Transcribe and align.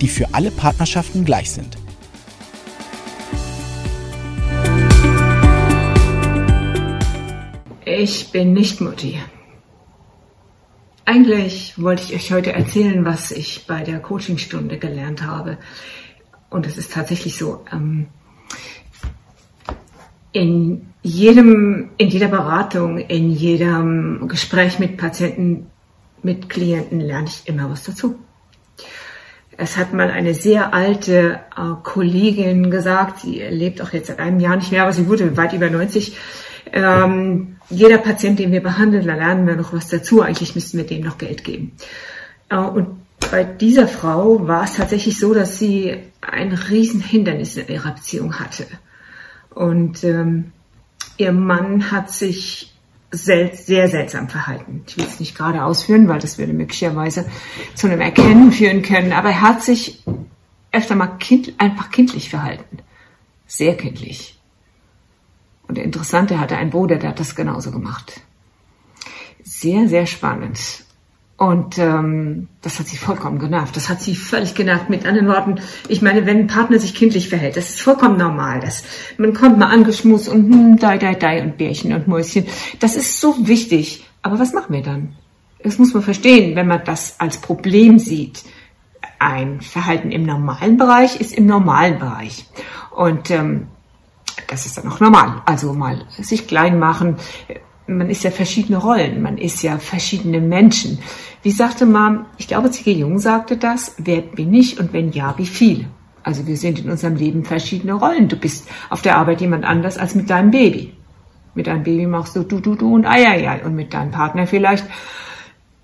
die 0.00 0.08
für 0.08 0.34
alle 0.34 0.50
Partnerschaften 0.50 1.24
gleich 1.24 1.50
sind. 1.50 1.76
Ich 7.84 8.30
bin 8.30 8.52
nicht 8.52 8.80
Mutti. 8.80 9.18
Eigentlich 11.04 11.82
wollte 11.82 12.02
ich 12.02 12.14
euch 12.14 12.32
heute 12.32 12.52
erzählen, 12.52 13.04
was 13.04 13.30
ich 13.30 13.66
bei 13.66 13.82
der 13.82 13.98
Coachingstunde 13.98 14.78
gelernt 14.78 15.22
habe. 15.22 15.56
Und 16.50 16.66
es 16.66 16.76
ist 16.76 16.92
tatsächlich 16.92 17.36
so. 17.36 17.64
Ähm, 17.72 18.08
in 20.32 20.92
jedem, 21.02 21.90
in 21.96 22.08
jeder 22.08 22.28
Beratung, 22.28 22.98
in 22.98 23.30
jedem 23.30 24.28
Gespräch 24.28 24.78
mit 24.78 24.98
Patienten, 24.98 25.66
mit 26.22 26.48
Klienten 26.48 27.00
lerne 27.00 27.28
ich 27.28 27.48
immer 27.48 27.70
was 27.70 27.84
dazu. 27.84 28.18
Es 29.60 29.76
hat 29.76 29.92
mal 29.92 30.08
eine 30.12 30.34
sehr 30.34 30.72
alte 30.72 31.40
äh, 31.56 31.60
Kollegin 31.82 32.70
gesagt, 32.70 33.20
sie 33.20 33.42
lebt 33.42 33.82
auch 33.82 33.92
jetzt 33.92 34.06
seit 34.06 34.20
einem 34.20 34.38
Jahr 34.38 34.54
nicht 34.54 34.70
mehr, 34.70 34.84
aber 34.84 34.92
sie 34.92 35.08
wurde 35.08 35.36
weit 35.36 35.52
über 35.52 35.68
90. 35.68 36.16
Ähm, 36.72 37.56
jeder 37.68 37.98
Patient, 37.98 38.38
den 38.38 38.52
wir 38.52 38.62
behandeln, 38.62 39.04
da 39.04 39.16
lernen 39.16 39.48
wir 39.48 39.56
noch 39.56 39.72
was 39.72 39.88
dazu. 39.88 40.22
Eigentlich 40.22 40.54
müssten 40.54 40.78
wir 40.78 40.86
dem 40.86 41.02
noch 41.02 41.18
Geld 41.18 41.42
geben. 41.42 41.72
Äh, 42.48 42.56
und 42.56 43.00
bei 43.32 43.42
dieser 43.42 43.88
Frau 43.88 44.46
war 44.46 44.62
es 44.62 44.74
tatsächlich 44.74 45.18
so, 45.18 45.34
dass 45.34 45.58
sie 45.58 45.96
ein 46.20 46.52
Riesenhindernis 46.52 47.56
in 47.56 47.66
ihrer 47.66 47.94
Beziehung 47.94 48.38
hatte. 48.38 48.64
Und 49.50 50.04
ähm, 50.04 50.52
ihr 51.16 51.32
Mann 51.32 51.90
hat 51.90 52.12
sich 52.12 52.77
sel 53.10 53.54
sehr 53.54 53.88
seltsam 53.88 54.28
verhalten. 54.28 54.84
Ich 54.86 54.96
will 54.96 55.04
es 55.04 55.20
nicht 55.20 55.36
gerade 55.36 55.64
ausführen, 55.64 56.08
weil 56.08 56.18
das 56.18 56.38
würde 56.38 56.52
möglicherweise 56.52 57.26
zu 57.74 57.86
einem 57.86 58.00
Erkennen 58.00 58.52
führen 58.52 58.82
können. 58.82 59.12
Aber 59.12 59.30
er 59.30 59.42
hat 59.42 59.62
sich 59.62 60.02
öfter 60.72 60.94
mal 60.94 61.18
kind, 61.18 61.54
einfach 61.58 61.90
kindlich 61.90 62.28
verhalten. 62.30 62.78
Sehr 63.46 63.76
kindlich. 63.76 64.38
Und 65.66 65.76
der 65.76 65.84
Interessante 65.84 66.38
hatte 66.38 66.56
einen 66.56 66.70
Bruder, 66.70 66.96
der 66.96 67.10
hat 67.10 67.20
das 67.20 67.34
genauso 67.34 67.70
gemacht. 67.70 68.20
Sehr, 69.42 69.88
sehr 69.88 70.06
spannend. 70.06 70.84
Und 71.38 71.78
ähm, 71.78 72.48
das 72.62 72.80
hat 72.80 72.88
sie 72.88 72.96
vollkommen 72.96 73.38
genervt. 73.38 73.76
Das 73.76 73.88
hat 73.88 74.02
sie 74.02 74.16
völlig 74.16 74.56
genervt. 74.56 74.90
Mit 74.90 75.06
anderen 75.06 75.28
Worten, 75.28 75.60
ich 75.86 76.02
meine, 76.02 76.26
wenn 76.26 76.38
ein 76.38 76.46
Partner 76.48 76.80
sich 76.80 76.96
kindlich 76.96 77.28
verhält, 77.28 77.56
das 77.56 77.70
ist 77.70 77.80
vollkommen 77.80 78.18
normal. 78.18 78.58
Das, 78.58 78.82
man 79.18 79.34
kommt 79.34 79.56
mal 79.56 79.70
angeschmust 79.70 80.28
und 80.28 80.52
hm, 80.52 80.78
dai, 80.78 80.98
dai, 80.98 81.14
dai 81.14 81.40
und 81.44 81.56
Bärchen 81.56 81.92
und 81.92 82.08
Mäuschen. 82.08 82.44
Das 82.80 82.96
ist 82.96 83.20
so 83.20 83.46
wichtig. 83.46 84.04
Aber 84.20 84.40
was 84.40 84.52
machen 84.52 84.74
wir 84.74 84.82
dann? 84.82 85.14
Das 85.62 85.78
muss 85.78 85.94
man 85.94 86.02
verstehen, 86.02 86.56
wenn 86.56 86.66
man 86.66 86.82
das 86.84 87.20
als 87.20 87.38
Problem 87.38 88.00
sieht. 88.00 88.42
Ein 89.20 89.60
Verhalten 89.60 90.10
im 90.10 90.24
normalen 90.24 90.76
Bereich 90.76 91.20
ist 91.20 91.32
im 91.32 91.46
normalen 91.46 92.00
Bereich. 92.00 92.46
Und 92.90 93.30
ähm, 93.30 93.68
das 94.48 94.66
ist 94.66 94.76
dann 94.76 94.88
auch 94.88 94.98
normal. 94.98 95.42
Also 95.46 95.72
mal 95.72 96.04
sich 96.18 96.48
klein 96.48 96.80
machen, 96.80 97.16
man 97.88 98.10
ist 98.10 98.22
ja 98.22 98.30
verschiedene 98.30 98.78
Rollen, 98.78 99.22
man 99.22 99.38
ist 99.38 99.62
ja 99.62 99.78
verschiedene 99.78 100.40
Menschen. 100.40 100.98
Wie 101.42 101.50
sagte 101.50 101.86
mal, 101.86 102.26
ich 102.36 102.46
glaube, 102.46 102.70
C.G. 102.70 102.92
Jung 102.92 103.18
sagte 103.18 103.56
das, 103.56 103.94
wer 103.98 104.20
bin 104.20 104.52
ich 104.52 104.78
und 104.78 104.92
wenn 104.92 105.10
ja, 105.10 105.34
wie 105.38 105.46
viel? 105.46 105.86
Also 106.22 106.46
wir 106.46 106.58
sind 106.58 106.78
in 106.78 106.90
unserem 106.90 107.16
Leben 107.16 107.44
verschiedene 107.44 107.94
Rollen. 107.94 108.28
Du 108.28 108.36
bist 108.36 108.68
auf 108.90 109.00
der 109.00 109.16
Arbeit 109.16 109.40
jemand 109.40 109.64
anders 109.64 109.96
als 109.96 110.14
mit 110.14 110.28
deinem 110.28 110.50
Baby. 110.50 110.92
Mit 111.54 111.66
deinem 111.66 111.82
Baby 111.82 112.06
machst 112.06 112.36
du 112.36 112.42
du, 112.42 112.60
du, 112.60 112.74
du 112.74 112.94
und 112.94 113.06
ei, 113.06 113.26
ei, 113.26 113.48
ei. 113.48 113.64
Und 113.64 113.74
mit 113.74 113.94
deinem 113.94 114.10
Partner 114.10 114.46
vielleicht 114.46 114.84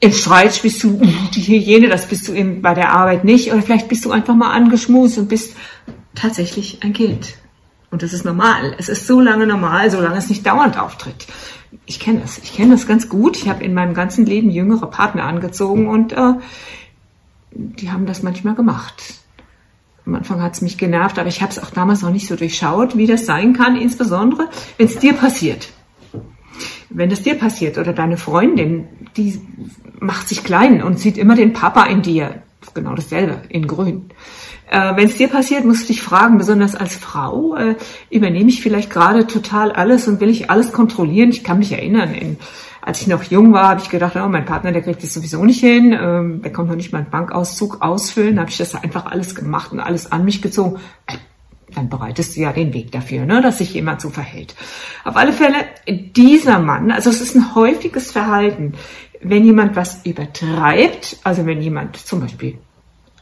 im 0.01 0.13
Streit 0.13 0.61
bist 0.61 0.85
du 0.85 1.01
die 1.35 1.43
Hygiene, 1.43 1.89
das 1.89 2.07
bist 2.07 2.29
du 2.29 2.35
eben 2.35 2.61
bei 2.61 2.75
der 2.75 2.91
Arbeit 2.91 3.25
nicht. 3.25 3.51
Oder 3.51 3.63
vielleicht 3.63 3.89
bist 3.89 4.05
du 4.05 4.11
einfach 4.11 4.35
mal 4.35 4.53
angeschmust 4.53 5.17
und 5.17 5.31
bist 5.31 5.57
tatsächlich 6.15 6.81
ein 6.83 6.93
Kind. 6.93 7.37
Und 7.91 8.03
das 8.03 8.13
ist 8.13 8.25
normal. 8.25 8.75
Es 8.77 8.91
ist 8.91 9.07
so 9.07 9.21
lange 9.21 9.47
normal, 9.47 9.91
solange 9.91 10.19
es 10.19 10.29
nicht 10.29 10.45
dauernd 10.45 10.79
auftritt 10.79 11.27
ich 11.87 12.01
kenne 12.01 12.21
das. 12.21 12.39
Ich 12.39 12.55
kenne 12.55 12.73
das 12.73 12.87
ganz 12.87 13.09
gut. 13.09 13.37
Ich 13.37 13.49
habe 13.49 13.65
in 13.65 13.75
meinem 13.75 13.95
ganzen 13.95 14.27
Leben 14.27 14.51
jüngere 14.51 14.87
Partner 14.87 15.25
angezogen 15.25 15.89
und 15.89 16.13
äh, 16.13 16.35
die 17.51 17.91
haben 17.91 18.07
das 18.07 18.23
manchmal 18.23 18.55
gemacht. 18.55 19.03
Am 20.07 20.15
Anfang 20.15 20.43
hat 20.43 20.55
es 20.55 20.61
mich 20.61 20.77
genervt, 20.77 21.19
aber 21.19 21.29
ich 21.29 21.41
habe 21.41 21.51
es 21.51 21.59
auch 21.59 21.71
damals 21.71 22.03
noch 22.03 22.11
nicht 22.11 22.27
so 22.27 22.37
durchschaut, 22.37 22.97
wie 22.97 23.07
das 23.07 23.25
sein 23.25 23.55
kann, 23.55 23.77
insbesondere 23.77 24.51
wenn 24.77 24.87
es 24.87 24.99
dir 24.99 25.15
passiert. 25.15 25.71
Wenn 26.91 27.11
es 27.11 27.23
dir 27.23 27.35
passiert 27.35 27.79
oder 27.79 27.93
deine 27.93 28.17
Freundin, 28.17 28.87
die 29.17 29.41
macht 29.99 30.29
sich 30.29 30.45
klein 30.45 30.83
und 30.83 30.99
sieht 30.99 31.17
immer 31.17 31.35
den 31.35 31.53
Papa 31.53 31.85
in 31.85 32.03
dir. 32.03 32.43
Genau 32.73 32.95
dasselbe, 32.95 33.43
in 33.49 33.67
grün. 33.67 34.11
Äh, 34.71 34.97
Wenn 34.97 35.09
es 35.09 35.17
dir 35.17 35.29
passiert, 35.29 35.65
musst 35.65 35.85
du 35.85 35.87
dich 35.89 36.03
fragen, 36.03 36.39
besonders 36.39 36.75
als 36.75 36.97
Frau, 36.97 37.55
äh, 37.57 37.77
übernehme 38.11 38.49
ich 38.49 38.63
vielleicht 38.63 38.91
gerade 38.91 39.27
total 39.27 39.73
alles 39.73 40.09
und 40.09 40.21
will 40.21 40.31
ich 40.31 40.51
alles 40.51 40.73
kontrollieren? 40.73 41.31
Ich 41.31 41.45
kann 41.45 41.59
mich 41.59 41.73
erinnern, 41.73 42.15
in, 42.15 42.39
als 42.81 43.01
ich 43.01 43.07
noch 43.07 43.23
jung 43.25 43.53
war, 43.53 43.69
habe 43.69 43.81
ich 43.81 43.91
gedacht, 43.91 44.17
oh, 44.17 44.29
mein 44.29 44.45
Partner, 44.45 44.73
der 44.73 44.83
kriegt 44.83 45.03
das 45.03 45.15
sowieso 45.15 45.45
nicht 45.45 45.61
hin, 45.61 45.97
ähm, 45.99 46.43
der 46.43 46.53
kommt 46.53 46.69
noch 46.69 46.77
nicht 46.77 46.93
mal 46.93 46.99
einen 46.99 47.11
Bankauszug 47.11 47.83
ausfüllen, 47.83 48.39
habe 48.39 48.51
ich 48.51 48.57
das 48.57 48.75
einfach 48.75 49.07
alles 49.07 49.35
gemacht 49.35 49.73
und 49.73 49.81
alles 49.81 50.11
an 50.11 50.25
mich 50.25 50.43
gezogen. 50.43 50.79
Dann 51.75 51.89
bereitest 51.89 52.37
du 52.37 52.41
ja 52.41 52.53
den 52.53 52.73
Weg 52.73 52.93
dafür, 52.93 53.27
ne, 53.27 53.43
dass 53.43 53.59
sich 53.59 53.75
jemand 53.75 54.01
so 54.01 54.11
verhält. 54.11 54.55
Auf 55.05 55.17
alle 55.17 55.33
Fälle, 55.33 55.57
dieser 55.89 56.59
Mann, 56.59 56.91
also 56.91 57.11
es 57.11 57.21
ist 57.21 57.35
ein 57.35 57.55
häufiges 57.55 58.13
Verhalten, 58.13 58.75
wenn 59.21 59.45
jemand 59.45 59.75
was 59.75 60.05
übertreibt, 60.05 61.17
also 61.25 61.47
wenn 61.47 61.61
jemand 61.61 61.97
zum 61.97 62.21
Beispiel 62.21 62.59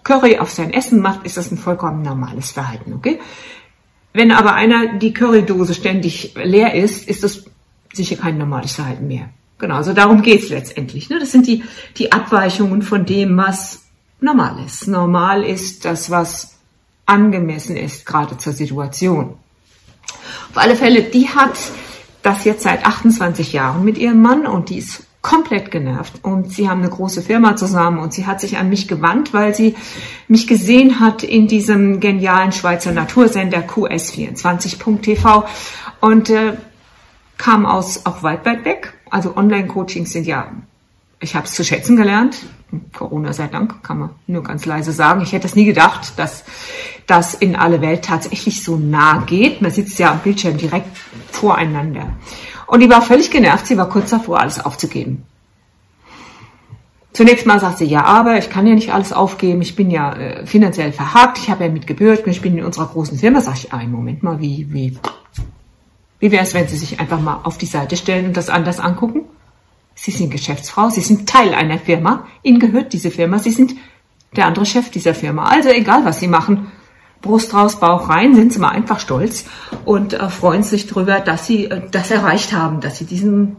Curry 0.04 0.38
auf 0.38 0.50
sein 0.50 0.72
Essen 0.72 1.00
macht, 1.00 1.24
ist 1.24 1.36
das 1.36 1.50
ein 1.50 1.58
vollkommen 1.58 2.02
normales 2.02 2.50
Verhalten, 2.50 2.92
okay? 2.92 3.20
Wenn 4.12 4.32
aber 4.32 4.54
einer 4.54 4.98
die 4.98 5.12
Currydose 5.12 5.74
ständig 5.74 6.34
leer 6.34 6.74
ist, 6.74 7.08
ist 7.08 7.22
das 7.22 7.44
sicher 7.92 8.16
kein 8.16 8.36
normales 8.36 8.72
Verhalten 8.72 9.06
mehr. 9.06 9.30
Genau, 9.58 9.76
also 9.76 9.92
darum 9.92 10.22
geht's 10.22 10.48
letztendlich. 10.48 11.08
Ne? 11.08 11.18
Das 11.18 11.32
sind 11.32 11.46
die, 11.46 11.62
die 11.96 12.12
Abweichungen 12.12 12.82
von 12.82 13.06
dem, 13.06 13.36
was 13.36 13.84
normal 14.20 14.62
ist. 14.64 14.88
Normal 14.88 15.44
ist 15.44 15.84
das, 15.84 16.10
was 16.10 16.58
angemessen 17.06 17.76
ist, 17.76 18.06
gerade 18.06 18.36
zur 18.38 18.52
Situation. 18.52 19.34
Auf 20.50 20.56
alle 20.56 20.76
Fälle, 20.76 21.02
die 21.02 21.28
hat 21.28 21.58
das 22.22 22.44
jetzt 22.44 22.62
seit 22.62 22.86
28 22.86 23.52
Jahren 23.52 23.84
mit 23.84 23.98
ihrem 23.98 24.22
Mann 24.22 24.46
und 24.46 24.68
die 24.70 24.78
ist 24.78 25.04
komplett 25.22 25.70
genervt 25.70 26.14
und 26.22 26.52
sie 26.52 26.68
haben 26.68 26.80
eine 26.80 26.90
große 26.90 27.22
Firma 27.22 27.54
zusammen 27.56 27.98
und 27.98 28.12
sie 28.12 28.26
hat 28.26 28.40
sich 28.40 28.58
an 28.58 28.68
mich 28.68 28.88
gewandt, 28.88 29.32
weil 29.32 29.54
sie 29.54 29.76
mich 30.26 30.48
gesehen 30.48 30.98
hat 30.98 31.22
in 31.22 31.46
diesem 31.46 32.00
genialen 32.00 32.50
Schweizer 32.50 32.92
Natursender 32.92 33.60
QS24.tv 33.60 35.44
und 36.00 36.28
äh, 36.28 36.54
kam 37.38 37.66
aus 37.66 38.04
auch 38.04 38.22
weit, 38.24 38.44
weit 38.44 38.64
weg. 38.64 38.94
Also 39.10 39.36
Online-Coachings 39.36 40.12
sind 40.12 40.26
ja, 40.26 40.50
ich 41.20 41.36
habe 41.36 41.46
es 41.46 41.52
zu 41.52 41.64
schätzen 41.64 41.96
gelernt. 41.96 42.38
Corona 42.92 43.32
sei 43.32 43.48
Dank, 43.48 43.82
kann 43.82 43.98
man 43.98 44.10
nur 44.26 44.42
ganz 44.42 44.66
leise 44.66 44.92
sagen. 44.92 45.22
Ich 45.22 45.32
hätte 45.32 45.46
es 45.46 45.54
nie 45.54 45.64
gedacht, 45.64 46.18
dass 46.18 46.44
das 47.06 47.34
in 47.34 47.56
alle 47.56 47.80
Welt 47.80 48.04
tatsächlich 48.04 48.62
so 48.62 48.76
nah 48.76 49.22
geht. 49.26 49.60
Man 49.60 49.70
sitzt 49.70 49.98
ja 49.98 50.10
am 50.10 50.20
Bildschirm 50.20 50.56
direkt 50.56 50.96
voreinander. 51.30 52.10
Und 52.66 52.80
die 52.80 52.88
war 52.88 53.02
völlig 53.02 53.30
genervt, 53.30 53.66
sie 53.66 53.76
war 53.76 53.88
kurz 53.88 54.10
davor, 54.10 54.40
alles 54.40 54.64
aufzugeben. 54.64 55.24
Zunächst 57.12 57.44
mal 57.44 57.60
sagt 57.60 57.78
sie, 57.78 57.84
ja, 57.84 58.04
aber 58.04 58.38
ich 58.38 58.48
kann 58.48 58.66
ja 58.66 58.74
nicht 58.74 58.94
alles 58.94 59.12
aufgeben, 59.12 59.60
ich 59.60 59.76
bin 59.76 59.90
ja 59.90 60.14
äh, 60.14 60.46
finanziell 60.46 60.92
verhakt, 60.92 61.36
ich 61.36 61.50
habe 61.50 61.64
ja 61.64 61.70
mitgebürgt, 61.70 62.26
ich 62.26 62.40
bin 62.40 62.56
in 62.56 62.64
unserer 62.64 62.86
großen 62.86 63.18
Firma. 63.18 63.42
Sag 63.42 63.56
ich, 63.56 63.72
einen 63.74 63.92
Moment 63.92 64.22
mal, 64.22 64.40
wie, 64.40 64.66
wie, 64.72 64.96
wie 66.20 66.32
wäre 66.32 66.42
es, 66.42 66.54
wenn 66.54 66.68
Sie 66.68 66.78
sich 66.78 67.00
einfach 67.00 67.20
mal 67.20 67.40
auf 67.42 67.58
die 67.58 67.66
Seite 67.66 67.98
stellen 67.98 68.26
und 68.26 68.36
das 68.38 68.48
anders 68.48 68.80
angucken? 68.80 69.26
Sie 70.02 70.10
sind 70.10 70.30
Geschäftsfrau, 70.30 70.90
Sie 70.90 71.00
sind 71.00 71.28
Teil 71.28 71.54
einer 71.54 71.78
Firma, 71.78 72.26
Ihnen 72.42 72.58
gehört 72.58 72.92
diese 72.92 73.12
Firma, 73.12 73.38
Sie 73.38 73.52
sind 73.52 73.76
der 74.34 74.46
andere 74.46 74.66
Chef 74.66 74.90
dieser 74.90 75.14
Firma. 75.14 75.44
Also 75.44 75.68
egal, 75.68 76.04
was 76.04 76.18
Sie 76.18 76.26
machen, 76.26 76.72
Brust 77.20 77.54
raus, 77.54 77.78
Bauch 77.78 78.08
rein, 78.08 78.34
sind 78.34 78.52
sie 78.52 78.58
mal 78.58 78.70
einfach 78.70 78.98
stolz 78.98 79.44
und 79.84 80.14
äh, 80.14 80.28
freuen 80.28 80.64
sich 80.64 80.88
darüber, 80.88 81.20
dass 81.20 81.46
sie 81.46 81.66
äh, 81.66 81.82
das 81.88 82.10
erreicht 82.10 82.52
haben, 82.52 82.80
dass 82.80 82.98
sie 82.98 83.04
diesen. 83.04 83.58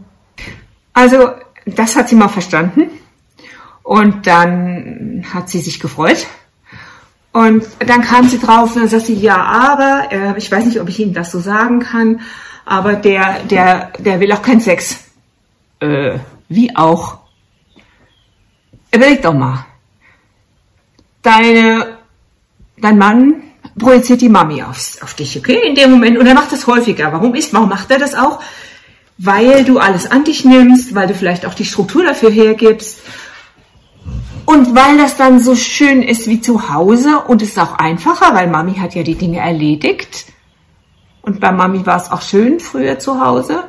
Also, 0.92 1.30
das 1.64 1.96
hat 1.96 2.10
sie 2.10 2.14
mal 2.14 2.28
verstanden. 2.28 2.90
Und 3.82 4.26
dann 4.26 5.24
hat 5.32 5.48
sie 5.48 5.60
sich 5.60 5.80
gefreut. 5.80 6.26
Und 7.32 7.64
dann 7.78 8.02
kam 8.02 8.28
sie 8.28 8.38
drauf 8.38 8.76
und 8.76 8.82
dann 8.82 8.88
sagt 8.90 9.06
sie, 9.06 9.14
ja, 9.14 9.42
aber, 9.42 10.12
äh, 10.12 10.34
ich 10.36 10.52
weiß 10.52 10.66
nicht, 10.66 10.78
ob 10.78 10.90
ich 10.90 11.00
Ihnen 11.00 11.14
das 11.14 11.30
so 11.30 11.40
sagen 11.40 11.80
kann, 11.80 12.20
aber 12.66 12.92
der, 12.92 13.40
der, 13.44 13.92
der 13.98 14.20
will 14.20 14.30
auch 14.32 14.42
keinen 14.42 14.60
Sex. 14.60 15.04
Äh, 15.80 16.18
wie 16.54 16.74
auch? 16.76 17.18
Überleg 18.92 19.22
doch 19.22 19.34
mal. 19.34 19.66
Deine, 21.22 21.98
dein 22.76 22.98
Mann 22.98 23.42
projiziert 23.78 24.20
die 24.20 24.28
Mami 24.28 24.62
auf, 24.62 25.02
auf 25.02 25.14
dich, 25.14 25.36
okay? 25.38 25.60
In 25.66 25.74
dem 25.74 25.90
Moment. 25.90 26.18
Und 26.18 26.26
er 26.26 26.34
macht 26.34 26.52
das 26.52 26.66
häufiger. 26.66 27.12
Warum 27.12 27.34
ist, 27.34 27.52
warum 27.52 27.68
macht 27.68 27.90
er 27.90 27.98
das 27.98 28.14
auch? 28.14 28.40
Weil 29.18 29.64
du 29.64 29.78
alles 29.78 30.10
an 30.10 30.24
dich 30.24 30.44
nimmst, 30.44 30.94
weil 30.94 31.06
du 31.06 31.14
vielleicht 31.14 31.46
auch 31.46 31.54
die 31.54 31.64
Struktur 31.64 32.04
dafür 32.04 32.30
hergibst. 32.30 33.00
Und 34.46 34.74
weil 34.74 34.98
das 34.98 35.16
dann 35.16 35.40
so 35.40 35.56
schön 35.56 36.02
ist 36.02 36.28
wie 36.28 36.40
zu 36.40 36.68
Hause 36.68 37.20
und 37.26 37.40
es 37.40 37.50
ist 37.50 37.58
auch 37.58 37.78
einfacher, 37.78 38.34
weil 38.34 38.48
Mami 38.48 38.74
hat 38.74 38.94
ja 38.94 39.02
die 39.02 39.14
Dinge 39.14 39.38
erledigt. 39.38 40.26
Und 41.22 41.40
bei 41.40 41.50
Mami 41.50 41.86
war 41.86 41.96
es 41.96 42.10
auch 42.10 42.20
schön 42.20 42.60
früher 42.60 42.98
zu 42.98 43.24
Hause. 43.24 43.64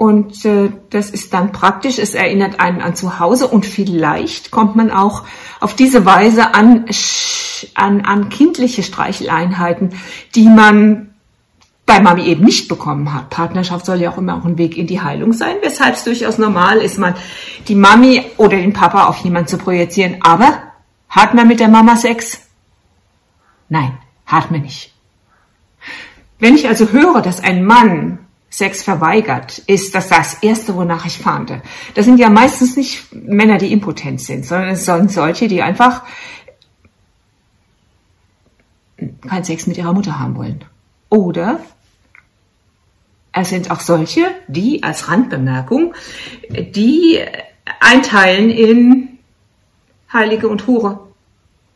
Und 0.00 0.46
äh, 0.46 0.70
das 0.88 1.10
ist 1.10 1.34
dann 1.34 1.52
praktisch, 1.52 1.98
es 1.98 2.14
erinnert 2.14 2.58
einen 2.58 2.80
an 2.80 2.96
zu 2.96 3.18
Hause 3.18 3.46
und 3.46 3.66
vielleicht 3.66 4.50
kommt 4.50 4.74
man 4.74 4.90
auch 4.90 5.24
auf 5.60 5.74
diese 5.74 6.06
Weise 6.06 6.54
an, 6.54 6.86
an, 7.74 8.00
an 8.00 8.30
kindliche 8.30 8.82
Streicheleinheiten, 8.82 9.90
die 10.34 10.48
man 10.48 11.10
bei 11.84 12.00
Mami 12.00 12.22
eben 12.22 12.42
nicht 12.42 12.66
bekommen 12.66 13.12
hat. 13.12 13.28
Partnerschaft 13.28 13.84
soll 13.84 14.00
ja 14.00 14.10
auch 14.10 14.16
immer 14.16 14.38
auch 14.38 14.46
ein 14.46 14.56
Weg 14.56 14.78
in 14.78 14.86
die 14.86 15.02
Heilung 15.02 15.34
sein, 15.34 15.56
weshalb 15.60 15.96
es 15.96 16.04
durchaus 16.04 16.38
normal 16.38 16.78
ist, 16.78 16.98
mal 16.98 17.14
die 17.68 17.74
Mami 17.74 18.24
oder 18.38 18.56
den 18.56 18.72
Papa 18.72 19.04
auf 19.04 19.18
jemanden 19.18 19.48
zu 19.48 19.58
projizieren. 19.58 20.16
Aber 20.22 20.62
hat 21.10 21.34
man 21.34 21.46
mit 21.46 21.60
der 21.60 21.68
Mama 21.68 21.96
Sex? 21.96 22.40
Nein, 23.68 23.98
hat 24.24 24.50
man 24.50 24.62
nicht. 24.62 24.94
Wenn 26.38 26.54
ich 26.54 26.68
also 26.68 26.88
höre, 26.88 27.20
dass 27.20 27.44
ein 27.44 27.66
Mann 27.66 28.20
Sex 28.50 28.82
verweigert, 28.82 29.58
ist 29.66 29.94
das 29.94 30.08
das 30.08 30.42
Erste, 30.42 30.74
wonach 30.74 31.06
ich 31.06 31.18
fahnde. 31.18 31.62
Das 31.94 32.04
sind 32.04 32.18
ja 32.18 32.28
meistens 32.28 32.76
nicht 32.76 33.14
Männer, 33.14 33.58
die 33.58 33.72
impotent 33.72 34.20
sind, 34.20 34.44
sondern 34.44 34.70
es 34.70 34.84
sind 34.84 35.12
solche, 35.12 35.46
die 35.46 35.62
einfach 35.62 36.02
keinen 39.26 39.44
Sex 39.44 39.68
mit 39.68 39.78
ihrer 39.78 39.92
Mutter 39.92 40.18
haben 40.18 40.36
wollen. 40.36 40.64
Oder 41.08 41.60
es 43.32 43.50
sind 43.50 43.70
auch 43.70 43.80
solche, 43.80 44.26
die 44.48 44.82
als 44.82 45.08
Randbemerkung, 45.08 45.94
die 46.50 47.20
einteilen 47.78 48.50
in 48.50 49.18
Heilige 50.12 50.48
und 50.48 50.66
Hure. 50.66 51.08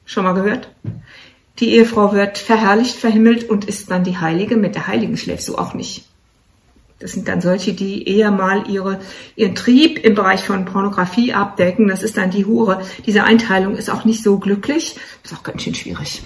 Schon 0.04 0.24
mal 0.24 0.34
gehört? 0.34 0.70
Die 1.60 1.70
Ehefrau 1.70 2.12
wird 2.12 2.36
verherrlicht, 2.36 2.96
verhimmelt 2.96 3.48
und 3.48 3.64
ist 3.64 3.92
dann 3.92 4.02
die 4.02 4.18
Heilige. 4.18 4.56
Mit 4.56 4.74
der 4.74 4.88
Heiligen 4.88 5.16
schläfst 5.16 5.48
du 5.48 5.56
auch 5.56 5.72
nicht. 5.72 6.08
Das 7.00 7.12
sind 7.12 7.26
dann 7.26 7.40
solche, 7.40 7.72
die 7.72 8.08
eher 8.08 8.30
mal 8.30 8.70
ihre, 8.70 9.00
ihren 9.34 9.54
Trieb 9.54 9.98
im 10.04 10.14
Bereich 10.14 10.44
von 10.44 10.64
Pornografie 10.64 11.34
abdecken. 11.34 11.88
Das 11.88 12.02
ist 12.02 12.16
dann 12.16 12.30
die 12.30 12.46
Hure. 12.46 12.82
Diese 13.04 13.24
Einteilung 13.24 13.76
ist 13.76 13.90
auch 13.90 14.04
nicht 14.04 14.22
so 14.22 14.38
glücklich. 14.38 14.96
Ist 15.24 15.34
auch 15.34 15.42
ganz 15.42 15.62
schön 15.62 15.74
schwierig. 15.74 16.22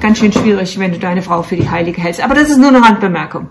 Ganz 0.00 0.18
schön 0.18 0.32
schwierig, 0.32 0.78
wenn 0.78 0.92
du 0.92 0.98
deine 0.98 1.22
Frau 1.22 1.42
für 1.42 1.56
die 1.56 1.70
Heilige 1.70 2.02
hältst. 2.02 2.20
Aber 2.22 2.34
das 2.34 2.50
ist 2.50 2.58
nur 2.58 2.68
eine 2.68 2.82
Randbemerkung. 2.82 3.48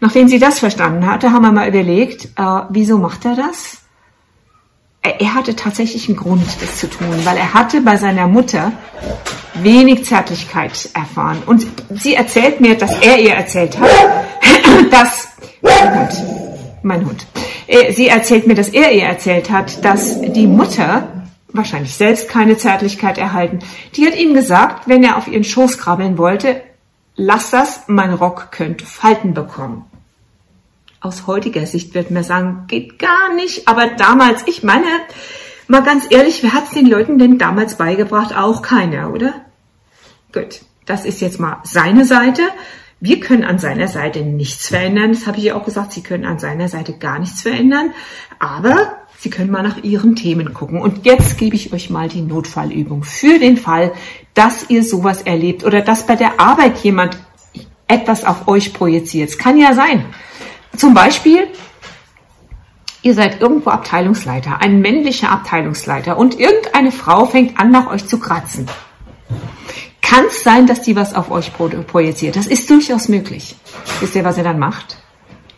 Nachdem 0.00 0.28
sie 0.28 0.40
das 0.40 0.58
verstanden 0.58 1.06
hatte, 1.06 1.32
haben 1.32 1.42
wir 1.42 1.52
mal 1.52 1.68
überlegt, 1.68 2.26
äh, 2.36 2.60
wieso 2.68 2.98
macht 2.98 3.24
er 3.24 3.36
das? 3.36 3.82
Er 5.00 5.34
hatte 5.34 5.54
tatsächlich 5.56 6.08
einen 6.08 6.18
Grund, 6.18 6.44
das 6.60 6.78
zu 6.78 6.90
tun, 6.90 7.24
weil 7.24 7.36
er 7.36 7.54
hatte 7.54 7.80
bei 7.80 7.96
seiner 7.96 8.26
Mutter 8.26 8.72
wenig 9.54 10.04
Zärtlichkeit 10.04 10.90
erfahren. 10.94 11.42
Und 11.46 11.66
sie 11.90 12.14
erzählt 12.14 12.60
mir, 12.60 12.76
dass 12.76 13.00
er 13.00 13.18
ihr 13.18 13.32
erzählt 13.34 13.78
hat, 13.78 13.90
dass 14.90 15.28
mein 15.62 16.00
Hund, 16.00 16.24
mein 16.82 17.06
Hund. 17.06 17.26
Äh, 17.66 17.92
sie 17.92 18.08
erzählt 18.08 18.46
mir, 18.46 18.54
dass 18.54 18.68
er 18.68 18.92
ihr 18.92 19.04
erzählt 19.04 19.50
hat, 19.50 19.84
dass 19.84 20.20
die 20.20 20.46
Mutter 20.46 21.08
wahrscheinlich 21.52 21.94
selbst 21.94 22.28
keine 22.28 22.56
Zärtlichkeit 22.56 23.18
erhalten. 23.18 23.60
Die 23.94 24.06
hat 24.06 24.16
ihm 24.16 24.34
gesagt, 24.34 24.88
wenn 24.88 25.02
er 25.02 25.16
auf 25.16 25.28
ihren 25.28 25.44
Schoß 25.44 25.78
krabbeln 25.78 26.18
wollte, 26.18 26.60
lass 27.16 27.50
das, 27.50 27.82
mein 27.86 28.12
Rock 28.12 28.52
könnte 28.52 28.86
Falten 28.86 29.34
bekommen. 29.34 29.84
Aus 31.00 31.26
heutiger 31.26 31.64
Sicht 31.66 31.94
wird 31.94 32.10
man 32.10 32.24
sagen, 32.24 32.64
geht 32.66 32.98
gar 32.98 33.32
nicht. 33.34 33.68
Aber 33.68 33.86
damals, 33.86 34.42
ich 34.46 34.62
meine, 34.62 34.86
mal 35.68 35.82
ganz 35.82 36.06
ehrlich, 36.10 36.42
wer 36.42 36.52
hat 36.54 36.64
es 36.64 36.70
den 36.70 36.86
Leuten 36.86 37.18
denn 37.18 37.38
damals 37.38 37.76
beigebracht? 37.76 38.36
Auch 38.36 38.62
keiner, 38.62 39.12
oder? 39.12 39.34
Gut, 40.32 40.60
das 40.86 41.04
ist 41.04 41.20
jetzt 41.20 41.38
mal 41.38 41.58
seine 41.62 42.04
Seite. 42.04 42.42
Wir 43.00 43.20
können 43.20 43.44
an 43.44 43.58
seiner 43.58 43.86
Seite 43.86 44.22
nichts 44.22 44.68
verändern. 44.68 45.12
Das 45.12 45.26
habe 45.26 45.38
ich 45.38 45.44
ja 45.44 45.54
auch 45.54 45.64
gesagt. 45.64 45.92
Sie 45.92 46.02
können 46.02 46.24
an 46.24 46.38
seiner 46.38 46.68
Seite 46.68 46.94
gar 46.94 47.18
nichts 47.18 47.42
verändern. 47.42 47.92
Aber 48.40 48.96
Sie 49.20 49.30
können 49.30 49.50
mal 49.50 49.62
nach 49.62 49.82
Ihren 49.82 50.16
Themen 50.16 50.52
gucken. 50.52 50.80
Und 50.80 51.06
jetzt 51.06 51.38
gebe 51.38 51.54
ich 51.54 51.72
euch 51.72 51.90
mal 51.90 52.08
die 52.08 52.22
Notfallübung 52.22 53.04
für 53.04 53.38
den 53.38 53.56
Fall, 53.56 53.92
dass 54.34 54.70
ihr 54.70 54.84
sowas 54.84 55.22
erlebt 55.22 55.64
oder 55.64 55.80
dass 55.80 56.06
bei 56.06 56.16
der 56.16 56.40
Arbeit 56.40 56.78
jemand 56.78 57.18
etwas 57.88 58.24
auf 58.24 58.46
euch 58.46 58.72
projiziert. 58.72 59.30
Es 59.30 59.38
kann 59.38 59.58
ja 59.58 59.74
sein. 59.74 60.04
Zum 60.76 60.94
Beispiel, 60.94 61.48
ihr 63.02 63.14
seid 63.14 63.40
irgendwo 63.40 63.70
Abteilungsleiter, 63.70 64.60
ein 64.60 64.80
männlicher 64.80 65.30
Abteilungsleiter 65.30 66.16
und 66.16 66.38
irgendeine 66.38 66.92
Frau 66.92 67.26
fängt 67.26 67.58
an, 67.58 67.70
nach 67.70 67.90
euch 67.90 68.06
zu 68.06 68.20
kratzen 68.20 68.68
kann 70.08 70.24
es 70.24 70.42
sein, 70.42 70.66
dass 70.66 70.80
die 70.80 70.96
was 70.96 71.12
auf 71.12 71.30
euch 71.30 71.52
projiziert. 71.52 72.36
Das 72.36 72.46
ist 72.46 72.70
durchaus 72.70 73.08
möglich. 73.08 73.56
Wisst 74.00 74.14
ihr, 74.14 74.24
was 74.24 74.38
ihr 74.38 74.44
dann 74.44 74.58
macht? 74.58 74.96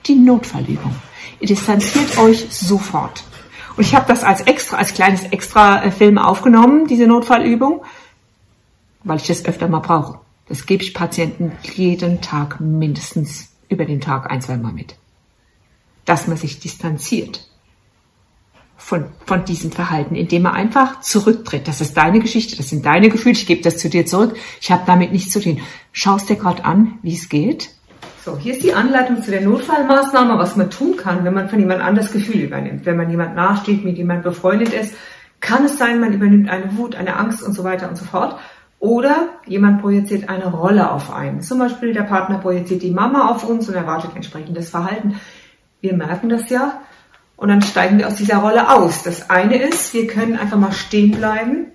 Die 0.07 0.17
Notfallübung. 0.17 0.93
Ihr 1.39 1.47
distanziert 1.47 2.19
euch 2.19 2.49
sofort. 2.51 3.23
Und 3.77 3.85
ich 3.87 3.95
habe 3.95 4.07
das 4.09 4.25
als 4.25 4.41
extra, 4.41 4.79
als 4.79 4.93
kleines 4.93 5.23
extra 5.27 5.85
äh, 5.85 5.93
Film 5.93 6.19
aufgenommen, 6.19 6.89
diese 6.89 7.07
Notfallübung, 7.07 7.85
weil 9.05 9.19
ich 9.19 9.27
das 9.29 9.45
öfter 9.45 9.69
mal 9.69 9.79
brauche. 9.79 10.19
Das 10.49 10.67
gebe 10.67 10.83
ich 10.83 10.95
Patienten 10.95 11.53
jeden 11.63 12.21
Tag 12.21 12.61
mindestens 12.61 13.53
über 13.69 13.85
den 13.85 14.01
Tag 14.01 14.33
ein, 14.33 14.43
zwei 14.43 14.57
Mal 14.57 14.73
mit. 14.73 14.97
Dass 16.07 16.27
man 16.27 16.37
sich 16.37 16.59
distanziert 16.59 17.49
von, 18.91 19.05
von 19.25 19.45
diesem 19.45 19.71
Verhalten, 19.71 20.17
indem 20.17 20.47
er 20.47 20.55
einfach 20.55 21.01
zurücktritt. 21.01 21.69
Das 21.69 21.81
ist 21.81 21.97
deine 21.97 22.19
Geschichte, 22.19 22.57
das 22.57 22.71
sind 22.71 22.85
deine 22.85 23.09
Gefühle, 23.09 23.35
ich 23.35 23.47
gebe 23.47 23.63
das 23.63 23.79
zu 23.79 23.89
dir 23.89 24.05
zurück. 24.05 24.37
Ich 24.61 24.73
habe 24.73 24.83
damit 24.85 25.13
nichts 25.13 25.31
zu 25.31 25.41
tun. 25.41 25.61
Schaust 25.93 26.29
dir 26.29 26.35
gerade 26.35 26.65
an, 26.65 26.99
wie 27.03 27.15
es 27.15 27.29
geht. 27.29 27.71
So, 28.25 28.37
hier 28.37 28.53
ist 28.53 28.65
die 28.65 28.75
Anleitung 28.75 29.23
zu 29.23 29.31
der 29.31 29.43
Notfallmaßnahme, 29.43 30.37
was 30.39 30.57
man 30.57 30.71
tun 30.71 30.97
kann, 30.97 31.25
wenn 31.25 31.33
man 31.33 31.49
von 31.49 31.61
jemand 31.61 31.83
anders 31.83 32.11
Gefühl 32.11 32.41
übernimmt. 32.41 32.85
Wenn 32.85 32.97
man 32.97 33.09
jemand 33.09 33.37
nachsteht, 33.37 33.85
mit 33.85 33.97
jemand 33.97 34.25
befreundet 34.25 34.73
ist, 34.73 34.93
kann 35.39 35.67
es 35.67 35.79
sein, 35.79 36.01
man 36.01 36.13
übernimmt 36.13 36.51
eine 36.51 36.77
Wut, 36.77 36.97
eine 36.97 37.15
Angst 37.15 37.45
und 37.45 37.53
so 37.53 37.63
weiter 37.63 37.89
und 37.89 37.97
so 37.97 38.05
fort. 38.05 38.41
Oder 38.81 39.29
jemand 39.47 39.83
projiziert 39.83 40.29
eine 40.29 40.51
Rolle 40.51 40.91
auf 40.91 41.15
einen. 41.15 41.43
Zum 41.43 41.61
Beispiel 41.61 41.93
der 41.93 42.03
Partner 42.03 42.39
projiziert 42.39 42.83
die 42.83 42.91
Mama 42.91 43.29
auf 43.29 43.49
uns 43.49 43.69
und 43.69 43.77
erwartet 43.77 44.17
entsprechendes 44.17 44.69
Verhalten. 44.69 45.21
Wir 45.81 45.95
merken 45.95 46.29
das 46.29 46.51
ja, 46.51 46.81
und 47.41 47.49
dann 47.49 47.63
steigen 47.63 47.97
wir 47.97 48.07
aus 48.07 48.17
dieser 48.17 48.37
Rolle 48.37 48.69
aus. 48.69 49.03
Das 49.03 49.31
eine 49.31 49.57
ist, 49.57 49.95
wir 49.95 50.07
können 50.07 50.37
einfach 50.37 50.59
mal 50.59 50.73
stehen 50.73 51.13
bleiben, 51.13 51.69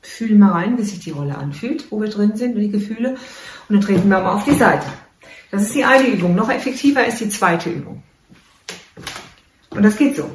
fühlen 0.00 0.38
mal 0.38 0.52
rein, 0.52 0.78
wie 0.78 0.84
sich 0.84 1.00
die 1.00 1.10
Rolle 1.10 1.36
anfühlt, 1.36 1.90
wo 1.90 2.00
wir 2.00 2.08
drin 2.08 2.36
sind, 2.36 2.54
die 2.56 2.70
Gefühle. 2.70 3.16
Und 3.68 3.74
dann 3.74 3.80
treten 3.80 4.08
wir 4.08 4.20
mal 4.20 4.34
auf 4.34 4.44
die 4.44 4.54
Seite. 4.54 4.86
Das 5.50 5.62
ist 5.62 5.74
die 5.74 5.84
eine 5.84 6.06
Übung. 6.06 6.36
Noch 6.36 6.48
effektiver 6.48 7.04
ist 7.04 7.18
die 7.18 7.28
zweite 7.30 7.68
Übung. 7.68 8.04
Und 9.70 9.82
das 9.82 9.96
geht 9.96 10.14
so. 10.14 10.30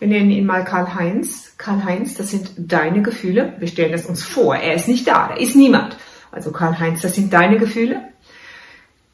Wir 0.00 0.08
nennen 0.08 0.32
ihn 0.32 0.44
mal 0.44 0.64
Karl-Heinz. 0.64 1.52
Karl-Heinz, 1.58 2.14
das 2.14 2.32
sind 2.32 2.50
deine 2.56 3.00
Gefühle. 3.00 3.54
Wir 3.60 3.68
stellen 3.68 3.92
das 3.92 4.06
uns 4.06 4.24
vor. 4.24 4.56
Er 4.56 4.74
ist 4.74 4.88
nicht 4.88 5.06
da, 5.06 5.28
da 5.28 5.36
ist 5.36 5.54
niemand. 5.54 5.96
Also 6.32 6.50
Karl-Heinz, 6.50 7.00
das 7.00 7.14
sind 7.14 7.32
deine 7.32 7.58
Gefühle. 7.58 8.08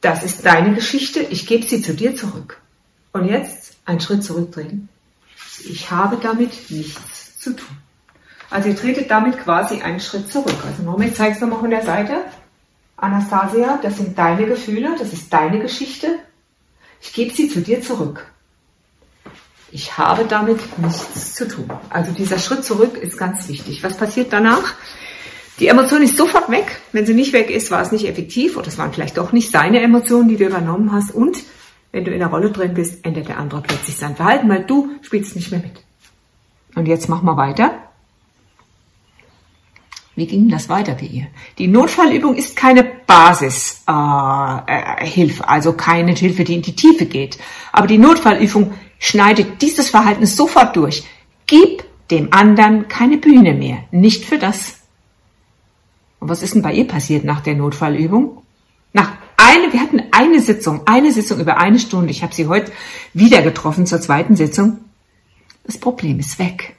Das 0.01 0.23
ist 0.23 0.47
deine 0.47 0.75
Geschichte. 0.75 1.21
Ich 1.21 1.47
gebe 1.47 1.67
sie 1.67 1.83
zu 1.83 1.93
dir 1.93 2.17
zurück. 2.17 2.62
Und 3.13 3.27
jetzt 3.27 3.77
einen 3.85 4.01
Schritt 4.01 4.25
zurückdrehen. 4.25 4.89
Ich 5.65 5.91
habe 5.91 6.17
damit 6.17 6.71
nichts 6.71 7.39
zu 7.39 7.55
tun. 7.55 7.77
Also 8.51 8.69
ihr 8.69 8.77
tretet 8.77 9.11
damit 9.11 9.39
quasi 9.39 9.81
einen 9.81 10.01
Schritt 10.01 10.31
zurück. 10.31 10.57
Also 10.67 10.83
nochmal, 10.83 11.09
ich 11.09 11.15
zeige 11.15 11.35
es 11.35 11.41
nochmal 11.41 11.61
von 11.61 11.71
der 11.71 11.85
Seite. 11.85 12.25
Anastasia, 12.97 13.79
das 13.83 13.97
sind 13.97 14.17
deine 14.19 14.47
Gefühle, 14.47 14.95
das 14.99 15.13
ist 15.13 15.33
deine 15.33 15.59
Geschichte. 15.59 16.19
Ich 17.01 17.13
gebe 17.13 17.35
sie 17.35 17.49
zu 17.49 17.61
dir 17.61 17.83
zurück. 17.83 18.27
Ich 19.73 19.97
habe 19.97 20.25
damit 20.27 20.79
nichts 20.79 21.35
zu 21.35 21.49
tun. 21.49 21.71
Also 21.89 22.13
dieser 22.13 22.39
Schritt 22.39 22.65
zurück 22.65 22.97
ist 22.97 23.17
ganz 23.17 23.49
wichtig. 23.49 23.83
Was 23.83 23.97
passiert 23.97 24.33
danach? 24.33 24.75
Die 25.59 25.69
Emotion 25.69 26.03
ist 26.03 26.17
sofort 26.17 26.51
weg. 26.51 26.81
Wenn 26.93 27.07
sie 27.07 27.15
nicht 27.15 27.33
weg 27.33 27.51
ist, 27.51 27.71
war 27.71 27.81
es 27.81 27.91
nicht 27.91 28.07
effektiv 28.07 28.57
oder 28.57 28.69
es 28.69 28.79
waren 28.79 28.93
vielleicht 28.93 29.17
doch 29.17 29.33
nicht 29.33 29.51
seine 29.51 29.81
Emotionen, 29.81 30.29
die 30.29 30.37
du 30.37 30.45
übernommen 30.45 30.93
hast 30.93 31.11
und 31.11 31.39
wenn 31.93 32.05
du 32.05 32.11
in 32.11 32.19
der 32.19 32.29
Rolle 32.29 32.51
drin 32.51 32.75
bist, 32.75 33.05
ändert 33.05 33.29
der 33.29 33.39
andere 33.39 33.61
plötzlich 33.61 33.97
sein 33.97 34.17
Verhalten, 34.17 34.49
weil 34.49 34.65
du 34.65 34.91
spielst 35.03 35.37
nicht 35.37 35.51
mehr 35.51 35.61
mit. 35.61 35.85
Und 36.75 36.89
jetzt 36.89 37.09
machen 37.09 37.27
wir 37.27 37.37
weiter. 37.37 37.75
Wie 40.15 40.27
ging 40.27 40.49
das 40.49 40.69
weiter 40.69 40.95
bei 40.95 41.07
ihr? 41.07 41.27
Die 41.59 41.69
Notfallübung 41.69 42.35
ist 42.35 42.55
keine 42.57 42.85
Basishilfe, 42.85 44.65
äh, 44.67 45.07
Hilfe, 45.07 45.49
also 45.49 45.73
keine 45.73 46.13
Hilfe, 46.13 46.45
die 46.45 46.55
in 46.55 46.63
die 46.63 46.77
Tiefe 46.77 47.07
geht. 47.07 47.39
Aber 47.73 47.87
die 47.87 47.99
Notfallübung 47.99 48.75
schneidet 48.99 49.63
dieses 49.63 49.89
Verhalten 49.91 50.27
sofort 50.27 50.77
durch. 50.77 51.05
Gib 51.47 51.85
dem 52.11 52.33
anderen 52.33 52.89
keine 52.89 53.17
Bühne 53.17 53.55
mehr, 53.55 53.85
nicht 53.91 54.25
für 54.25 54.39
das. 54.39 54.81
Und 56.21 56.29
was 56.29 56.43
ist 56.43 56.55
denn 56.55 56.63
bei 56.63 56.73
ihr 56.73 56.87
passiert 56.87 57.25
nach 57.25 57.41
der 57.41 57.55
Notfallübung? 57.55 58.43
Nach 58.93 59.13
eine, 59.37 59.73
wir 59.73 59.81
hatten 59.81 60.03
eine 60.13 60.41
Sitzung, 60.41 60.83
eine 60.87 61.13
Sitzung 61.13 61.41
über 61.41 61.59
eine 61.59 61.79
Stunde. 61.79 62.11
Ich 62.11 62.23
habe 62.23 62.35
sie 62.35 62.47
heute 62.47 62.73
wieder 63.13 63.43
getroffen 63.43 63.87
zur 63.87 64.01
zweiten 64.01 64.37
Sitzung. 64.37 64.79
Das 65.65 65.79
Problem 65.79 66.19
ist 66.19 66.39
weg. 66.39 66.77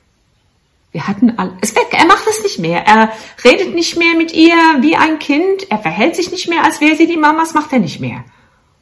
Wir 0.92 1.08
hatten 1.08 1.38
alles 1.38 1.76
weg. 1.76 1.88
Er 1.92 2.06
macht 2.06 2.28
es 2.28 2.44
nicht 2.44 2.60
mehr. 2.60 2.86
Er 2.86 3.12
redet 3.44 3.74
nicht 3.74 3.98
mehr 3.98 4.16
mit 4.16 4.32
ihr 4.34 4.56
wie 4.82 4.96
ein 4.96 5.20
Kind. 5.20 5.70
Er 5.72 5.80
verhält 5.80 6.16
sich 6.16 6.32
nicht 6.32 6.48
mehr, 6.48 6.64
als 6.64 6.82
wäre 6.82 6.96
sie 6.96 7.08
die 7.08 7.18
Mama. 7.18 7.40
Das 7.40 7.54
macht 7.54 7.74
er 7.74 7.80
nicht 7.80 8.00
mehr. 8.00 8.24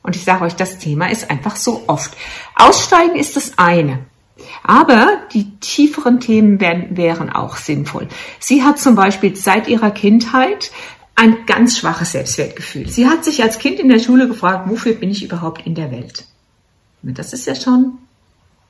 Und 0.03 0.15
ich 0.15 0.23
sage 0.23 0.43
euch, 0.43 0.55
das 0.55 0.77
Thema 0.77 1.09
ist 1.09 1.29
einfach 1.29 1.55
so 1.55 1.83
oft. 1.87 2.11
Aussteigen 2.55 3.15
ist 3.15 3.35
das 3.35 3.57
eine. 3.57 3.99
Aber 4.63 5.21
die 5.33 5.57
tieferen 5.59 6.19
Themen 6.19 6.59
wären, 6.59 6.97
wären 6.97 7.29
auch 7.29 7.55
sinnvoll. 7.55 8.07
Sie 8.39 8.63
hat 8.63 8.79
zum 8.79 8.95
Beispiel 8.95 9.35
seit 9.35 9.67
ihrer 9.67 9.91
Kindheit 9.91 10.71
ein 11.21 11.45
ganz 11.45 11.77
schwaches 11.77 12.13
Selbstwertgefühl. 12.13 12.89
Sie 12.89 13.07
hat 13.07 13.23
sich 13.23 13.43
als 13.43 13.59
Kind 13.59 13.79
in 13.79 13.89
der 13.89 13.99
Schule 13.99 14.27
gefragt, 14.27 14.67
wofür 14.67 14.93
bin 14.93 15.11
ich 15.11 15.23
überhaupt 15.23 15.67
in 15.67 15.75
der 15.75 15.91
Welt? 15.91 16.25
Das 17.03 17.31
ist 17.31 17.45
ja 17.45 17.53
schon 17.53 17.99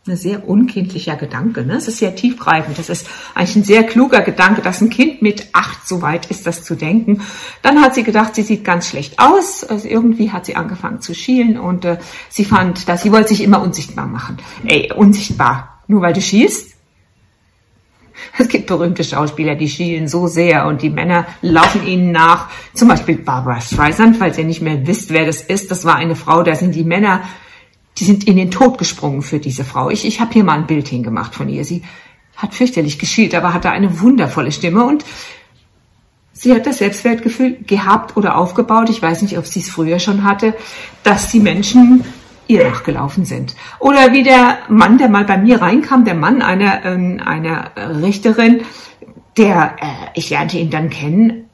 ein 0.05 0.17
sehr 0.17 0.49
unkindlicher 0.49 1.15
Gedanke. 1.15 1.63
Ne? 1.63 1.75
Es 1.75 1.87
ist 1.87 1.99
sehr 1.99 2.13
tiefgreifend. 2.13 2.77
Das 2.77 2.89
ist 2.89 3.07
eigentlich 3.35 3.55
ein 3.55 3.63
sehr 3.63 3.83
kluger 3.83 4.19
Gedanke, 4.19 4.61
dass 4.61 4.81
ein 4.81 4.89
Kind 4.89 5.21
mit 5.21 5.47
acht 5.53 5.87
so 5.87 6.01
weit 6.01 6.25
ist, 6.25 6.45
das 6.45 6.63
zu 6.63 6.75
denken. 6.75 7.21
Dann 7.61 7.81
hat 7.81 7.95
sie 7.95 8.03
gedacht, 8.03 8.35
sie 8.35 8.41
sieht 8.41 8.65
ganz 8.65 8.89
schlecht 8.89 9.17
aus. 9.19 9.63
Also 9.63 9.87
irgendwie 9.87 10.31
hat 10.31 10.45
sie 10.45 10.57
angefangen 10.57 10.99
zu 10.99 11.13
schielen 11.13 11.57
und 11.57 11.85
äh, 11.85 11.99
sie 12.29 12.43
fand, 12.43 12.89
dass 12.89 13.03
sie 13.03 13.13
wollte 13.13 13.29
sich 13.29 13.43
immer 13.43 13.61
unsichtbar 13.61 14.07
machen. 14.07 14.37
Ey, 14.65 14.91
unsichtbar. 14.91 15.81
Nur 15.87 16.01
weil 16.01 16.13
du 16.13 16.21
schielst? 16.21 16.70
Es 18.37 18.47
gibt 18.47 18.67
berühmte 18.67 19.03
Schauspieler, 19.03 19.55
die 19.55 19.69
schielen 19.69 20.07
so 20.07 20.27
sehr 20.27 20.65
und 20.65 20.81
die 20.81 20.89
Männer 20.89 21.25
laufen 21.41 21.85
ihnen 21.85 22.11
nach. 22.11 22.49
Zum 22.73 22.87
Beispiel 22.87 23.17
Barbara 23.17 23.59
Streisand, 23.59 24.17
falls 24.17 24.37
ihr 24.37 24.45
nicht 24.45 24.61
mehr 24.61 24.87
wisst, 24.87 25.11
wer 25.11 25.25
das 25.25 25.41
ist. 25.41 25.69
Das 25.69 25.85
war 25.85 25.95
eine 25.95 26.15
Frau, 26.15 26.43
da 26.43 26.55
sind 26.55 26.73
die 26.75 26.83
Männer 26.83 27.21
die 27.97 28.05
sind 28.05 28.23
in 28.23 28.35
den 28.35 28.51
Tod 28.51 28.77
gesprungen 28.77 29.21
für 29.21 29.39
diese 29.39 29.63
Frau. 29.63 29.89
Ich, 29.89 30.05
ich 30.05 30.19
habe 30.19 30.33
hier 30.33 30.43
mal 30.43 30.57
ein 30.57 30.67
Bild 30.67 30.87
hingemacht 30.87 31.35
von 31.35 31.49
ihr. 31.49 31.65
Sie 31.65 31.83
hat 32.35 32.53
fürchterlich 32.53 32.97
geschielt, 32.97 33.35
aber 33.35 33.53
hatte 33.53 33.69
eine 33.69 33.99
wundervolle 33.99 34.51
Stimme 34.51 34.85
und 34.85 35.05
sie 36.33 36.53
hat 36.53 36.65
das 36.65 36.79
Selbstwertgefühl 36.79 37.57
gehabt 37.61 38.17
oder 38.17 38.37
aufgebaut, 38.37 38.89
ich 38.89 39.01
weiß 39.01 39.21
nicht, 39.21 39.37
ob 39.37 39.45
sie 39.45 39.59
es 39.59 39.69
früher 39.69 39.99
schon 39.99 40.23
hatte, 40.23 40.55
dass 41.03 41.27
die 41.27 41.39
Menschen 41.39 42.03
ihr 42.47 42.67
nachgelaufen 42.69 43.25
sind. 43.25 43.55
Oder 43.79 44.11
wie 44.13 44.23
der 44.23 44.59
Mann, 44.69 44.97
der 44.97 45.09
mal 45.09 45.25
bei 45.25 45.37
mir 45.37 45.61
reinkam, 45.61 46.05
der 46.05 46.15
Mann 46.15 46.41
einer, 46.41 46.85
äh, 46.85 47.19
einer 47.19 47.71
Richterin, 48.01 48.61
der, 49.37 49.75
äh, 49.79 49.85
ich 50.15 50.29
lernte 50.29 50.57
ihn 50.57 50.69
dann 50.69 50.89
kennen 50.89 51.49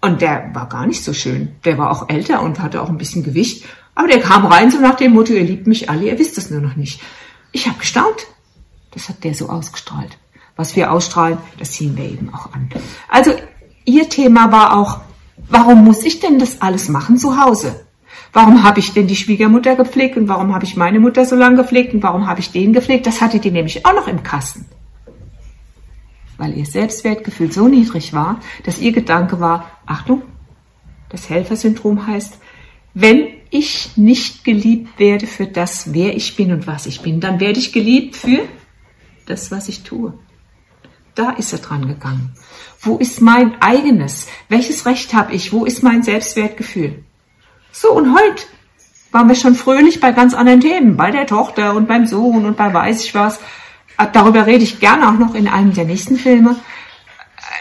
und 0.00 0.20
der 0.20 0.50
war 0.52 0.68
gar 0.68 0.86
nicht 0.86 1.04
so 1.04 1.12
schön. 1.12 1.54
Der 1.64 1.78
war 1.78 1.90
auch 1.90 2.08
älter 2.08 2.42
und 2.42 2.60
hatte 2.60 2.82
auch 2.82 2.88
ein 2.88 2.98
bisschen 2.98 3.22
Gewicht 3.22 3.64
aber 3.94 4.08
der 4.08 4.20
kam 4.20 4.46
rein 4.46 4.70
so 4.70 4.78
nach 4.78 4.94
dem 4.94 5.12
Motto, 5.12 5.32
ihr 5.32 5.44
liebt 5.44 5.66
mich 5.66 5.90
alle, 5.90 6.06
ihr 6.06 6.18
wisst 6.18 6.38
es 6.38 6.50
nur 6.50 6.60
noch 6.60 6.76
nicht. 6.76 7.00
Ich 7.52 7.66
habe 7.66 7.78
gestaunt. 7.78 8.26
Das 8.92 9.08
hat 9.08 9.24
der 9.24 9.34
so 9.34 9.48
ausgestrahlt. 9.48 10.18
Was 10.56 10.76
wir 10.76 10.92
ausstrahlen, 10.92 11.38
das 11.58 11.72
ziehen 11.72 11.96
wir 11.96 12.04
eben 12.04 12.32
auch 12.32 12.52
an. 12.52 12.70
Also 13.08 13.32
ihr 13.84 14.08
Thema 14.08 14.52
war 14.52 14.76
auch, 14.76 15.00
warum 15.48 15.84
muss 15.84 16.04
ich 16.04 16.20
denn 16.20 16.38
das 16.38 16.60
alles 16.60 16.88
machen 16.88 17.16
zu 17.16 17.42
Hause? 17.42 17.86
Warum 18.32 18.62
habe 18.62 18.80
ich 18.80 18.92
denn 18.92 19.06
die 19.06 19.16
Schwiegermutter 19.16 19.76
gepflegt 19.76 20.16
und 20.16 20.26
warum 20.26 20.54
habe 20.54 20.64
ich 20.64 20.76
meine 20.76 21.00
Mutter 21.00 21.26
so 21.26 21.36
lange 21.36 21.56
gepflegt 21.56 21.92
und 21.92 22.02
warum 22.02 22.26
habe 22.26 22.40
ich 22.40 22.50
den 22.50 22.72
gepflegt? 22.72 23.06
Das 23.06 23.20
hatte 23.20 23.38
die 23.38 23.50
nämlich 23.50 23.84
auch 23.84 23.94
noch 23.94 24.08
im 24.08 24.22
Kasten. 24.22 24.64
Weil 26.38 26.56
ihr 26.56 26.64
Selbstwertgefühl 26.64 27.52
so 27.52 27.68
niedrig 27.68 28.14
war, 28.14 28.40
dass 28.64 28.78
ihr 28.78 28.92
Gedanke 28.92 29.38
war, 29.38 29.70
Achtung, 29.84 30.22
das 31.10 31.28
Helfersyndrom 31.28 32.06
heißt, 32.06 32.38
wenn 32.94 33.28
ich 33.50 33.96
nicht 33.96 34.44
geliebt 34.44 34.98
werde 34.98 35.26
für 35.26 35.46
das, 35.46 35.92
wer 35.92 36.16
ich 36.16 36.34
bin 36.34 36.52
und 36.52 36.66
was 36.66 36.86
ich 36.86 37.02
bin, 37.02 37.20
dann 37.20 37.38
werde 37.38 37.58
ich 37.58 37.72
geliebt 37.72 38.16
für 38.16 38.40
das, 39.26 39.50
was 39.50 39.68
ich 39.68 39.82
tue. 39.82 40.14
Da 41.14 41.30
ist 41.32 41.52
er 41.52 41.58
dran 41.58 41.86
gegangen. 41.86 42.32
Wo 42.80 42.96
ist 42.96 43.20
mein 43.20 43.60
eigenes? 43.60 44.26
Welches 44.48 44.86
Recht 44.86 45.12
habe 45.12 45.34
ich? 45.34 45.52
Wo 45.52 45.66
ist 45.66 45.82
mein 45.82 46.02
Selbstwertgefühl? 46.02 47.04
So, 47.72 47.92
und 47.92 48.14
heute 48.14 48.42
waren 49.10 49.28
wir 49.28 49.34
schon 49.34 49.54
fröhlich 49.54 49.98
bei 49.98 50.12
ganz 50.12 50.34
anderen 50.34 50.60
Themen, 50.60 50.96
bei 50.96 51.10
der 51.10 51.26
Tochter 51.26 51.74
und 51.74 51.88
beim 51.88 52.06
Sohn 52.06 52.44
und 52.44 52.56
bei 52.56 52.72
weiß 52.72 53.04
ich 53.04 53.14
was. 53.14 53.40
Darüber 54.12 54.46
rede 54.46 54.64
ich 54.64 54.78
gerne 54.78 55.08
auch 55.08 55.18
noch 55.18 55.34
in 55.34 55.48
einem 55.48 55.72
der 55.72 55.84
nächsten 55.84 56.16
Filme. 56.16 56.56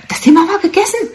Das 0.07 0.21
Thema 0.21 0.41
war 0.47 0.59
gegessen. 0.59 1.09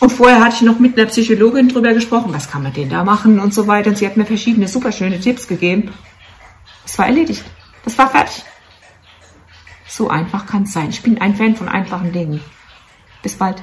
Und 0.00 0.10
vorher 0.10 0.40
hatte 0.40 0.56
ich 0.56 0.62
noch 0.62 0.78
mit 0.78 0.98
einer 0.98 1.08
Psychologin 1.08 1.68
drüber 1.68 1.94
gesprochen, 1.94 2.32
was 2.34 2.50
kann 2.50 2.62
man 2.62 2.72
denn 2.72 2.90
da 2.90 3.04
machen 3.04 3.38
und 3.38 3.54
so 3.54 3.66
weiter. 3.66 3.90
Und 3.90 3.98
sie 3.98 4.06
hat 4.06 4.16
mir 4.16 4.26
verschiedene 4.26 4.66
super 4.66 4.90
schöne 4.90 5.20
Tipps 5.20 5.46
gegeben. 5.46 5.92
Das 6.84 6.98
war 6.98 7.06
erledigt. 7.06 7.44
Das 7.84 7.96
war 7.98 8.08
fertig. 8.10 8.44
So 9.86 10.08
einfach 10.08 10.46
kann 10.46 10.64
es 10.64 10.72
sein. 10.72 10.90
Ich 10.90 11.02
bin 11.02 11.20
ein 11.20 11.36
Fan 11.36 11.54
von 11.54 11.68
einfachen 11.68 12.12
Dingen. 12.12 12.40
Bis 13.22 13.36
bald. 13.36 13.62